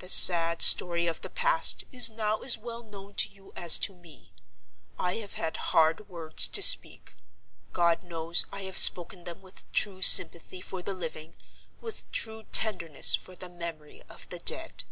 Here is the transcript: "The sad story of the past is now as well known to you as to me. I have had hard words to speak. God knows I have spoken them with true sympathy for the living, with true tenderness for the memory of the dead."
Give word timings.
"The 0.00 0.08
sad 0.08 0.62
story 0.62 1.06
of 1.06 1.20
the 1.20 1.30
past 1.30 1.84
is 1.92 2.10
now 2.10 2.40
as 2.40 2.58
well 2.58 2.82
known 2.82 3.14
to 3.14 3.28
you 3.28 3.52
as 3.54 3.78
to 3.86 3.94
me. 3.94 4.32
I 4.98 5.14
have 5.18 5.34
had 5.34 5.56
hard 5.70 6.08
words 6.08 6.48
to 6.48 6.60
speak. 6.60 7.14
God 7.72 8.02
knows 8.02 8.46
I 8.52 8.62
have 8.62 8.76
spoken 8.76 9.22
them 9.22 9.40
with 9.42 9.62
true 9.70 10.02
sympathy 10.02 10.60
for 10.60 10.82
the 10.82 10.92
living, 10.92 11.36
with 11.80 12.10
true 12.10 12.46
tenderness 12.50 13.14
for 13.14 13.36
the 13.36 13.48
memory 13.48 14.02
of 14.08 14.28
the 14.28 14.40
dead." 14.40 14.82